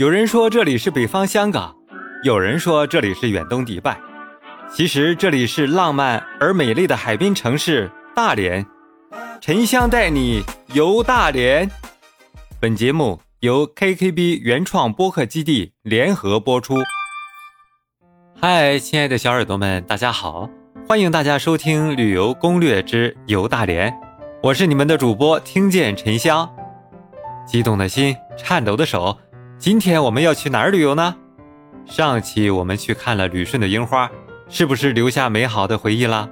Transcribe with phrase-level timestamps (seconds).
[0.00, 1.76] 有人说这里是北方香港，
[2.24, 4.00] 有人说这里是远东迪拜，
[4.72, 8.64] 其实这里是浪漫而美丽的海滨城市大连。
[9.42, 10.42] 沉香带你
[10.72, 11.70] 游大连。
[12.58, 16.76] 本节目由 KKB 原创播客基地联合播出。
[18.40, 20.48] 嗨，亲爱的小耳朵们，大家好，
[20.88, 23.94] 欢迎大家收听旅游攻略之游大连，
[24.42, 26.50] 我是你们的主播听见沉香。
[27.46, 29.18] 激动的心，颤抖的手，
[29.60, 31.14] 今天我们要去哪儿旅游呢？
[31.84, 34.10] 上期我们去看了旅顺的樱花，
[34.48, 36.30] 是不是留下美好的回忆了？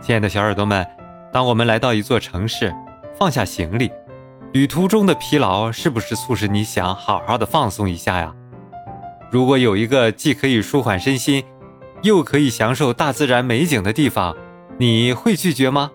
[0.00, 0.86] 亲爱的小耳朵们。
[1.30, 2.74] 当我们来到一座城市，
[3.18, 3.90] 放下行李，
[4.54, 8.34] 旅途中的疲劳是不是促使你想好好的放松一下呀？
[9.30, 11.44] 如果有一个既可以舒缓身心，
[12.02, 14.34] 又可以享受大自然美景的地方，
[14.78, 15.90] 你会拒绝吗？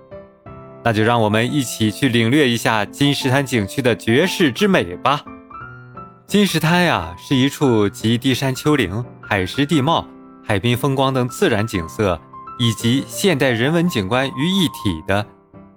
[0.83, 5.25] 那就让我们一起去领略一下金石滩景区的绝世之美吧。
[6.27, 10.05] 金石滩呀，是一处集低山丘陵、海蚀地貌、
[10.43, 12.19] 海滨风光等自然景色。
[12.57, 15.25] 以及现代人文景观于一体的，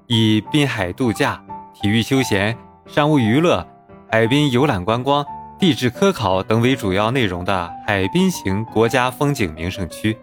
[0.06, 1.42] 以滨海度假、
[1.74, 3.66] 体育休闲、商务娱乐、
[4.08, 5.26] 海滨游览观光、
[5.58, 10.16] 地质科考等为主要内容的海滨型国家风景名胜区。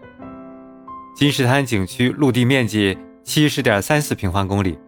[1.14, 4.78] 金石滩景区陆地面积七十点三四平方公里，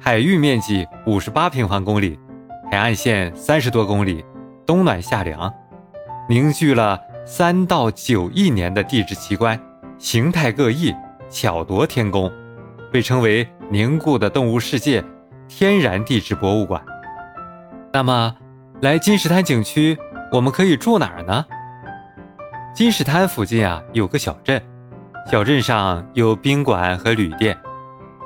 [0.00, 2.18] 海域面积五十八平方公里，
[2.70, 4.24] 海岸线三十多公里，
[4.66, 5.52] 冬暖夏凉，
[6.28, 9.58] 凝聚了三到九亿年的地质奇观。
[9.98, 10.94] 形态各异，
[11.30, 12.30] 巧夺天工，
[12.90, 15.04] 被称为凝固的动物世界、
[15.46, 16.82] 天然地质博物馆。
[17.92, 18.34] 那么，
[18.80, 19.96] 来金石滩景区，
[20.32, 21.44] 我们可以住哪儿呢？
[22.74, 24.60] 金石滩附近啊，有个小镇，
[25.30, 27.56] 小镇上有宾馆和旅店，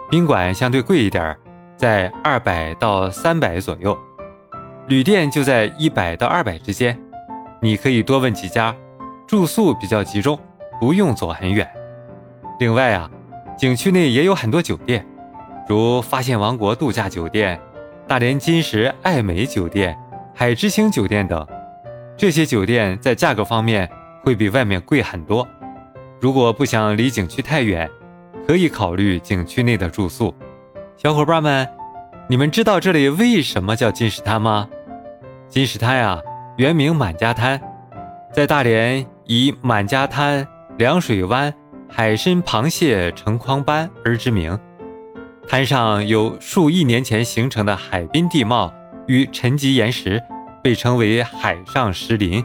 [0.09, 1.37] 宾馆相对贵一点，
[1.77, 3.99] 在二百到三百左右，
[4.89, 6.99] 旅店就在一百到二百之间。
[7.61, 8.75] 你可以多问几家，
[9.27, 10.39] 住宿比较集中。
[10.79, 11.67] 不用走很远。
[12.61, 13.11] 另外啊，
[13.57, 15.07] 景区内也有很多酒店，
[15.67, 17.59] 如发现王国度假酒店、
[18.07, 19.99] 大连金石爱美酒店、
[20.35, 21.47] 海之星酒店等。
[22.15, 23.91] 这些酒店在价格方面
[24.23, 25.49] 会比外面贵很多。
[26.21, 27.91] 如果不想离景区太远，
[28.47, 30.35] 可以考虑景区内的住宿。
[30.99, 31.67] 小伙伴们，
[32.29, 34.69] 你们知道这里为什么叫金石滩吗？
[35.57, 36.21] 金石滩啊，
[36.59, 37.59] 原名满家滩，
[38.31, 40.47] 在大连以满家滩。
[40.77, 41.51] 凉水湾
[41.89, 44.61] 海参螃蟹成筐斑而知名，
[45.49, 48.71] 滩上有数亿年前形成的海滨地貌
[49.07, 50.23] 与沉积岩石，
[50.63, 52.45] 被称为海上石林。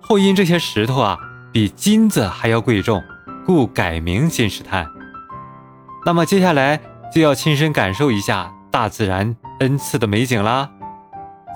[0.00, 1.16] 后因这些石头啊
[1.52, 3.00] 比金子还要贵重，
[3.46, 4.84] 故改名金石滩。
[6.04, 6.80] 那么接下来
[7.14, 10.68] 就要亲身感受一下大自然恩赐的美景啦。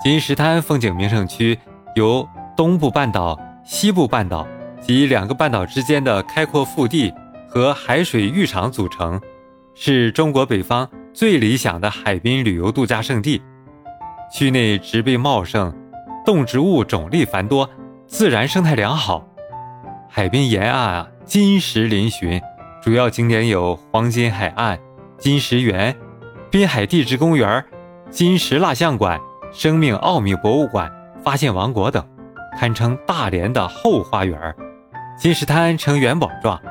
[0.03, 1.57] 金石滩风景名胜区
[1.95, 4.47] 由东部半岛、西部半岛。
[4.79, 7.13] 及两个半岛之间的开阔腹地
[7.49, 9.19] 和海水浴场组成，
[9.73, 13.41] 是中国北方最理想的海滨旅游度假胜地。
[14.31, 15.75] 区内植被茂盛，
[16.25, 17.69] 动植物种类繁多，
[18.05, 19.27] 自然生态良好。
[20.07, 22.41] 海滨沿岸啊，金石嶙峋，
[22.81, 24.79] 主要景点有黄金海岸、
[25.17, 25.93] 金石园、
[26.49, 27.65] 滨海地质公园、
[28.09, 29.19] 金石蜡像馆、
[29.51, 30.91] 生命奥秘博物馆、
[31.23, 32.05] 发现王国等，
[32.59, 34.55] 堪称大连的后花园。
[35.17, 36.61] 金石滩呈元宝状，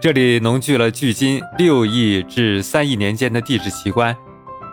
[0.00, 4.16] 这里浓聚了距今六亿至三亿年间的地质奇观，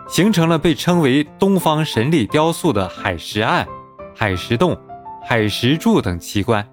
[0.08, 3.66] 形成了被称为“东方神力雕塑”的海石岸、
[4.16, 4.74] 海石洞、
[5.26, 6.66] 海石柱等奇观。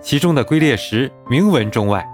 [0.00, 2.06] 其中的龟裂石名闻中外，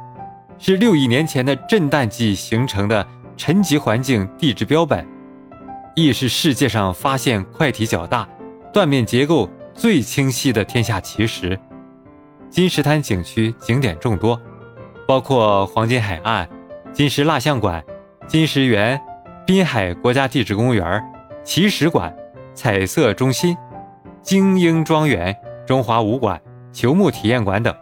[0.58, 5.06] 是六亿年前的震旦纪形成的沉积环境地质标本，
[5.94, 8.28] 亦是世界上发现块体较大、
[8.72, 11.58] 断面结构最清晰的天下奇石。
[12.48, 14.40] 金石滩景区景点众多，
[15.06, 16.48] 包括黄金海岸、
[16.92, 17.84] 金石蜡像馆、
[18.26, 19.00] 金石园、
[19.46, 21.02] 滨海国家地质公园、
[21.44, 22.14] 奇石馆、
[22.54, 23.56] 彩色中心、
[24.22, 25.36] 精英庄园、
[25.66, 26.40] 中华武馆、
[26.72, 27.74] 球幕体验馆等。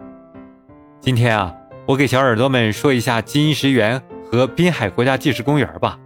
[1.01, 1.55] 今天啊，
[1.87, 5.99] 我给小耳朵们说一下金石园和滨海国家地质公园吧。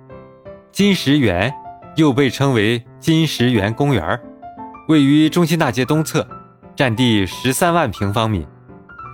[0.71, 1.53] 金石园
[1.97, 4.19] 又被称为金石园公园，
[4.89, 6.27] 位于中心大街东侧，
[6.75, 8.47] 占地十三万平方米。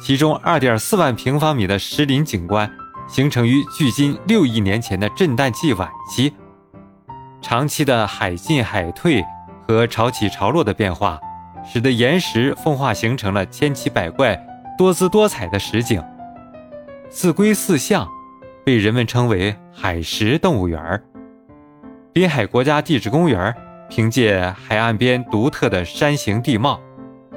[0.01, 2.71] 其中二点四万平方米的石林景观，
[3.09, 6.33] 形成于距今六亿年前的震旦纪晚期。
[7.43, 9.25] 长期的海进海退
[9.67, 11.19] 和潮起潮落的变化，
[11.67, 14.41] 使得岩石风化形成了千奇百怪、
[14.77, 16.01] 多姿多彩的石景。
[17.11, 18.07] 四龟四象，
[18.65, 21.03] 被人们称为海石动物园。
[22.19, 23.55] 滨海国家地质公园
[23.89, 26.81] 凭借海岸边独特的山形地貌、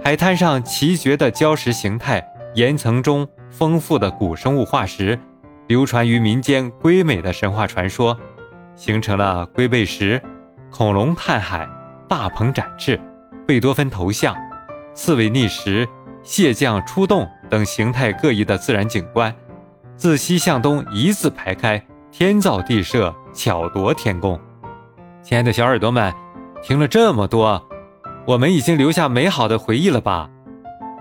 [0.03, 5.19] 海滩上奇绝的礁石形态，岩层中丰富的古生物化石，
[5.67, 8.17] 流传于民间瑰美的神话传说，
[8.75, 10.19] 形成了龟背石、
[10.71, 11.69] 恐龙探海、
[12.09, 12.99] 大鹏展翅、
[13.45, 14.35] 贝多芬头像、
[14.95, 15.87] 刺猬觅食、
[16.23, 19.31] 蟹将出洞等形态各异的自然景观，
[19.95, 24.41] 自西向东一字排开，天造地设，巧夺天工。
[25.23, 26.11] 亲爱的小耳朵们，
[26.63, 27.63] 听了这么多，
[28.25, 30.27] 我们已经留下美好的回忆了吧？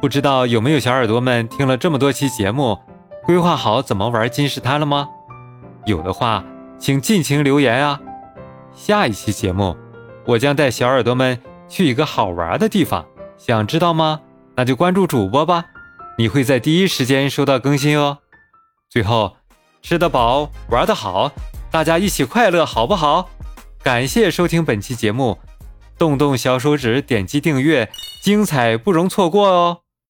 [0.00, 2.78] 不知道有没有小耳朵们听了这么多期节目，
[3.24, 5.08] 规划好怎么玩金石滩了吗？
[5.86, 6.44] 有的话，
[6.78, 7.98] 请尽情留言啊！
[8.74, 9.74] 下一期节目，
[10.26, 13.06] 我将带小耳朵们去一个好玩的地方，
[13.38, 14.20] 想知道吗？
[14.54, 15.64] 那就关注主播吧，
[16.18, 18.18] 你会在第一时间收到更新哦。
[18.90, 19.36] 最后，
[19.80, 21.32] 吃得饱，玩得好，
[21.70, 23.30] 大家一起快乐，好不好？
[23.82, 25.38] 感谢收听本期节目，
[25.96, 27.90] 动动小手指点击订阅，
[28.22, 29.80] 精彩不容错过哦！